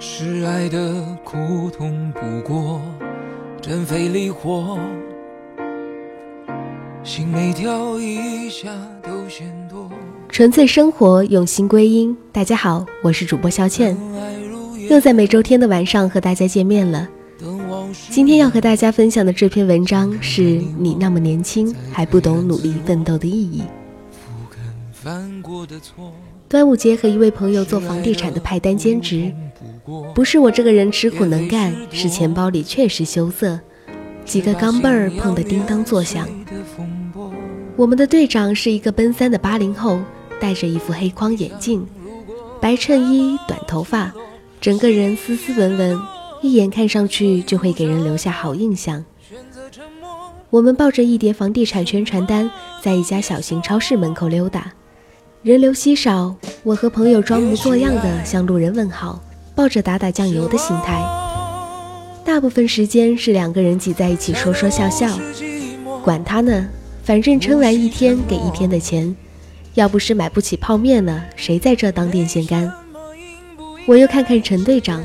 [0.00, 2.80] 是爱的苦痛不过
[3.60, 4.78] 真非离火，
[7.02, 8.68] 心每跳一下
[9.02, 9.90] 都嫌多。
[10.28, 12.16] 纯粹生活，用心归因。
[12.30, 13.96] 大家好，我是主播肖倩，
[14.88, 17.08] 又在每周天的晚上和大家见面了。
[18.08, 20.42] 今天要和大家分享的这篇文章是
[20.78, 23.64] 你那么年轻还不懂努力奋斗的意义。
[26.48, 29.32] 端午节和一位朋友做房地产的派单兼职。
[30.14, 33.58] 不是我这个人吃苦能干，是钱包里确实羞涩。
[34.24, 36.28] 几个钢镚儿碰得叮当作响。
[37.76, 39.98] 我们的队长是一个奔三的八零后，
[40.38, 41.86] 戴着一副黑框眼镜，
[42.60, 44.12] 白衬衣、短头发，
[44.60, 45.98] 整个人斯斯文文，
[46.42, 49.02] 一眼看上去就会给人留下好印象。
[50.50, 52.50] 我们抱着一叠房地产宣传单，
[52.82, 54.72] 在一家小型超市门口溜达，
[55.42, 59.18] 人流稀少，我和朋友装模作样的向路人问好。
[59.58, 61.02] 抱着打打酱油的心态，
[62.24, 65.18] 大部分时间是两个人挤在一起说说笑笑，
[66.04, 66.68] 管他呢，
[67.02, 69.16] 反正撑完一天给一天的钱，
[69.74, 72.72] 要不是买不起泡面呢，谁在这当电线杆？
[73.88, 75.04] 我又看看陈队长，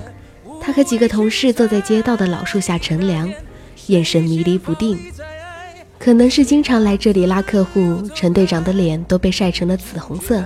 [0.61, 3.27] 他和几个同事坐在街道的老树下乘凉，
[3.87, 4.99] 眼神迷离不定，
[5.97, 10.45] 可能是经常来这里拉客户，陈队长的脸都被晒成了紫红色，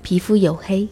[0.00, 0.86] 皮肤黝黑。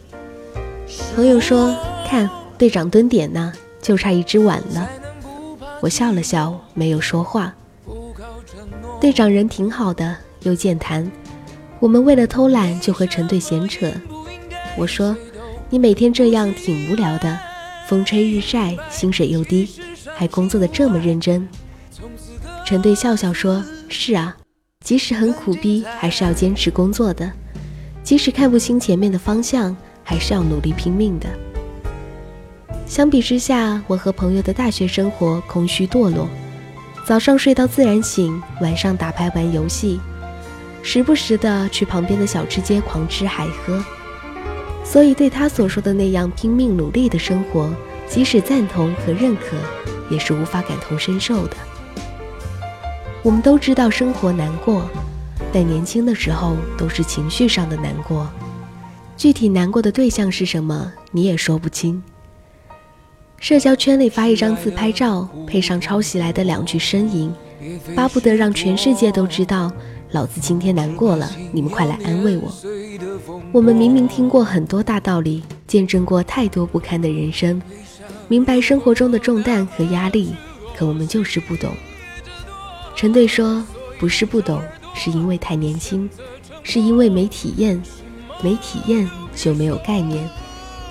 [1.15, 1.73] 朋友说，
[2.05, 2.29] 看。
[2.57, 4.89] 队长蹲点呢，就差一只碗了。
[5.79, 7.53] 我笑了笑，没有说话。
[8.99, 11.09] 队长人挺好的，又健谈。
[11.79, 13.91] 我们为了偷懒就和陈队闲扯。
[14.75, 15.15] 我说
[15.69, 17.37] ：“你每天这样挺无聊的，
[17.87, 19.69] 风吹日晒，薪水又低，
[20.15, 21.47] 还工作的这么认真。”
[22.65, 24.35] 陈队笑笑说：“是啊，
[24.83, 27.27] 即使很苦逼，还是要坚持工作的；
[28.03, 31.29] 即使看不清前面的方向，还是要努力拼命的。”
[32.87, 36.27] 相比之下，我和朋友的大学生活空虚堕落，
[37.05, 39.99] 早上睡到自然醒，晚上打牌玩游戏，
[40.81, 43.83] 时不时的去旁边的小吃街狂吃海喝。
[44.85, 47.69] 所以对他所说的那样拼命努力的生活，
[48.07, 49.57] 即使赞同和认可，
[50.09, 51.57] 也是无法感同身受的。
[53.21, 54.89] 我们都知道生活难过，
[55.51, 58.25] 但年轻的时候都是情绪上的难过，
[59.17, 62.01] 具体难过的对象是什么，你也说不清。
[63.39, 67.31] 社交圈里发一张自拍照，配上抄袭来的两句呻吟，
[67.95, 69.71] 巴不得让全世界都知道，
[70.11, 72.51] 老子今天难过了，你们快来安慰我。
[73.51, 77.61] 我们明明听过很多大道理，见证过太多不堪的人生，
[78.27, 80.33] 明白生活中的重担和压力，
[80.75, 81.71] 可我们就是不懂。
[82.95, 83.63] 陈队说
[83.99, 84.59] ：“不是不懂，
[84.95, 86.09] 是因为太年轻，
[86.63, 87.81] 是因为没体验，
[88.41, 90.27] 没体验就没有概念。”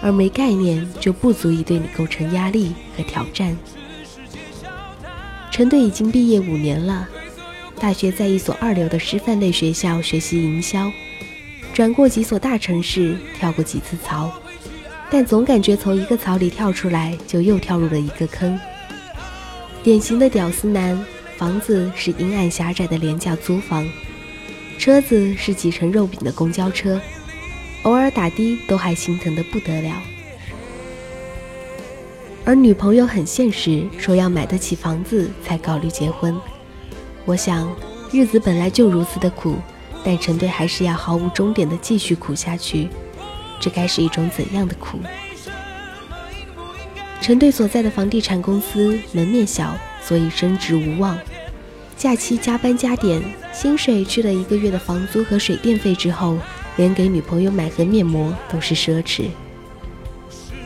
[0.03, 3.57] 而没概念就不足以对你构成压力和挑战。
[5.51, 7.09] 陈队已经毕业五年了，
[7.81, 10.93] 大学在一所二流的师范类学校学习营销，
[11.73, 14.31] 转过几所大城市，跳过几次槽，
[15.11, 18.59] 但总感觉从一个槽里跳出来，就又跳入了一个坑。
[19.83, 21.03] 典型的屌丝男，
[21.37, 23.89] 房子是阴暗狭窄的廉价租房，
[24.78, 27.01] 车子是挤成肉饼的公交车。
[27.87, 30.03] 偶尔打的都还心疼的不得了，
[32.45, 36.37] 而女朋友很现实，说要买得起房子才考虑结婚。
[37.25, 37.72] 我想，
[38.10, 39.55] 日子本来就如此的苦，
[40.03, 42.89] 但陈队还是要毫无终点的继续苦下去，
[43.60, 44.99] 这该是一种怎样的苦？
[47.21, 51.16] 陈队所在的房地产公司门面小，所以升职无望，
[51.97, 53.22] 假期加班加点，
[53.53, 56.37] 薪水去了一个月的房租和水电费之后。
[56.77, 59.31] 连给女朋友买盒面膜都是奢侈。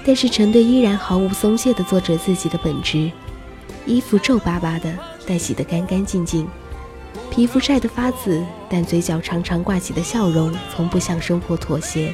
[0.05, 3.11] 但是陈队依然毫无松懈的做着自己的本职
[3.85, 4.93] 衣服皱巴巴的
[5.27, 6.47] 但洗得干干净净。
[7.31, 12.13] 皮肤晒得发紫但嘴角常常挂起的笑容从不向生活妥协。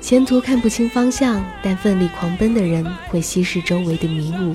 [0.00, 4.54] 前途看不清方向但奋力狂奔的人会稀释周围的迷雾。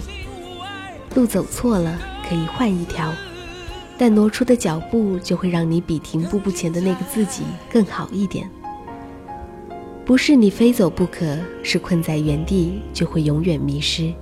[1.16, 1.98] 路走错了
[2.30, 3.12] 可以换一条。
[3.98, 8.50] 但挪出的脚步就会让你比停步不前的那个自己更好一点。
[10.06, 14.14] 不是你非走不可，是困在原地就会永远迷失。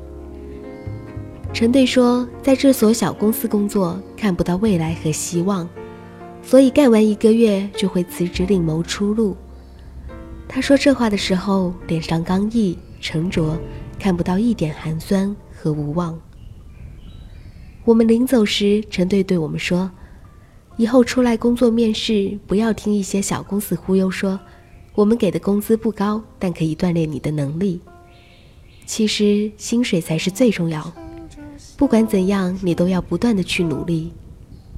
[1.53, 5.69] 陈队说，在这所小公司工作，看不到未来和希望，
[6.41, 9.37] 所以干完一个月就会辞职另谋出路。
[10.47, 13.57] 他说这话的时候，脸上刚毅沉着，
[13.99, 16.19] 看不到一点寒酸和无望。
[17.85, 19.91] 我们临走时，陈队对我们说
[20.75, 24.39] ：“以后出来工作面试，不要听一些小公司忽悠说，
[24.95, 27.79] 我们给的工资不高，但可以锻炼你的能力。
[28.87, 30.91] 其实薪水才是最重要。
[31.77, 34.11] 不管怎样，你都要不断的去努力。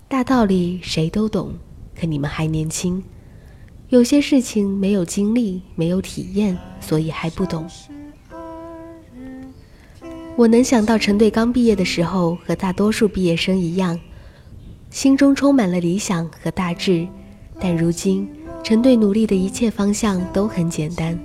[0.09, 1.53] 大道理谁都懂，
[1.97, 3.01] 可你们还年轻，
[3.87, 7.65] 有些事情没有经历，没有体验，所以还不懂。”
[10.37, 13.99] 我能想到陈队刚毕业的时候，和大多数毕业生一样，
[14.91, 17.07] 心中充满了理想和大志。
[17.59, 18.29] 但如今，
[18.63, 21.17] 陈队努力的一切方向都很简单：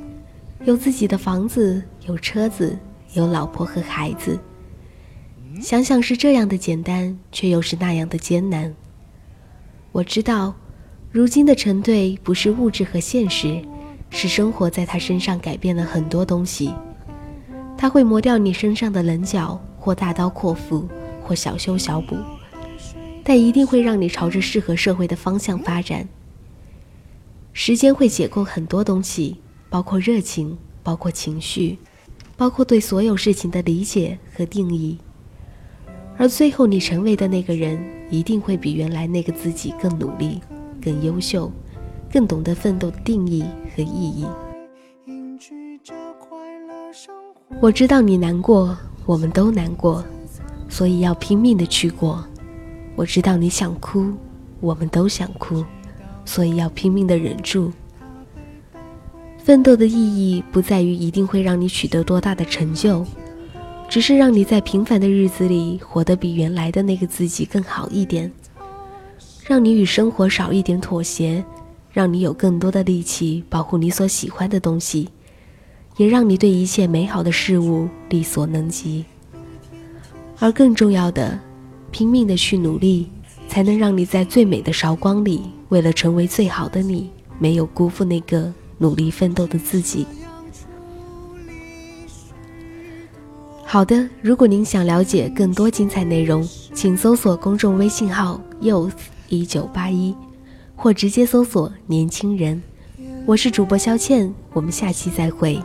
[0.65, 2.75] 有自己的房子，有车子，
[3.13, 4.39] 有老婆和孩子。
[5.61, 8.75] 想想是这样的简单，却又是那样的艰难。
[9.93, 10.55] 我知道，
[11.11, 13.61] 如今的陈队不是物质和现实，
[14.09, 16.73] 是生活在他身上改变了很多东西。
[17.83, 20.87] 它会磨掉你身上的棱角，或大刀阔斧，
[21.21, 22.17] 或小修小补，
[23.25, 26.09] 但一定会让你朝着适合社会的方向发展。
[27.53, 29.39] 时间会解构很多东西，
[29.69, 31.77] 包括热情，包括情绪，
[32.37, 34.97] 包括对所有事情的理解和定义。
[36.17, 40.41] 而最后你成为的那个人，一定会比原来那个自己更努力、
[40.81, 41.51] 更优秀、
[42.13, 43.45] 更懂得奋斗的定义
[43.75, 44.25] 和意义。
[47.61, 48.77] 我知道你难过，
[49.07, 50.05] 我们都难过，
[50.69, 52.25] 所以要拼命的去过。
[52.97, 54.13] 我知道你想哭，
[54.61, 55.65] 我们都想哭，
[56.25, 57.73] 所以要拼命的忍住。
[59.39, 63.05] 奋斗的意义不在于一定会让你取得多大的成就，
[63.89, 68.31] 只是让你在平凡的日子里活得比原来的那个自己更好一点，
[69.45, 71.45] 让你与生活少一点妥协，
[71.91, 75.09] 让你有更多的力气保护你所喜欢的东西。
[75.97, 79.05] 也让你对一切美好的事物力所能及，
[80.39, 81.39] 而更重要的，
[81.91, 83.09] 拼命的去努力，
[83.47, 90.07] 才能让你在最美的韶光里，为了成为最好的你，没有辜负那个努力奋斗的自己。
[93.65, 98.93] 好的，如果您想了解更多精彩内容，请搜索公众微信号 youth
[99.29, 100.15] 一九八一，
[100.75, 102.63] 或直接搜索年轻人。
[103.25, 105.59] 我是主播肖倩，我们下期再会。